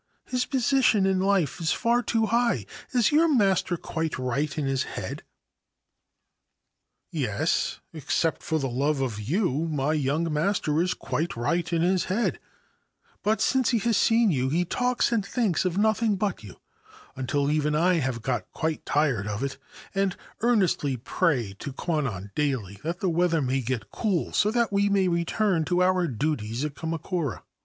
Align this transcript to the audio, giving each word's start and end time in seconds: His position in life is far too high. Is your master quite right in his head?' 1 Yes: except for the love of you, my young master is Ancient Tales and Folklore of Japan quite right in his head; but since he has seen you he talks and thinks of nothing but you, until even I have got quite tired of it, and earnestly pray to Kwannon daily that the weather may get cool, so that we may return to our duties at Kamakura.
His 0.25 0.47
position 0.47 1.05
in 1.05 1.19
life 1.19 1.61
is 1.61 1.71
far 1.71 2.01
too 2.01 2.25
high. 2.25 2.65
Is 2.91 3.11
your 3.11 3.27
master 3.31 3.77
quite 3.77 4.17
right 4.17 4.57
in 4.57 4.65
his 4.65 4.81
head?' 4.81 5.17
1 7.11 7.21
Yes: 7.21 7.79
except 7.93 8.41
for 8.41 8.57
the 8.57 8.67
love 8.67 8.99
of 8.99 9.19
you, 9.21 9.67
my 9.69 9.93
young 9.93 10.33
master 10.33 10.81
is 10.81 10.89
Ancient 10.89 10.89
Tales 10.89 10.89
and 10.89 10.89
Folklore 10.89 10.89
of 10.89 10.89
Japan 10.89 11.09
quite 11.09 11.43
right 11.43 11.73
in 11.73 11.81
his 11.87 12.03
head; 12.05 12.39
but 13.21 13.41
since 13.41 13.69
he 13.69 13.77
has 13.77 13.95
seen 13.95 14.31
you 14.31 14.49
he 14.49 14.65
talks 14.65 15.11
and 15.11 15.23
thinks 15.23 15.65
of 15.65 15.77
nothing 15.77 16.15
but 16.15 16.43
you, 16.43 16.55
until 17.15 17.51
even 17.51 17.75
I 17.75 17.99
have 17.99 18.23
got 18.23 18.49
quite 18.53 18.83
tired 18.87 19.27
of 19.27 19.43
it, 19.43 19.59
and 19.93 20.17
earnestly 20.39 20.97
pray 20.97 21.53
to 21.59 21.71
Kwannon 21.71 22.31
daily 22.33 22.79
that 22.83 23.01
the 23.01 23.09
weather 23.11 23.43
may 23.43 23.61
get 23.61 23.91
cool, 23.91 24.33
so 24.33 24.49
that 24.49 24.73
we 24.73 24.89
may 24.89 25.07
return 25.07 25.63
to 25.65 25.83
our 25.83 26.07
duties 26.07 26.65
at 26.65 26.73
Kamakura. 26.73 27.43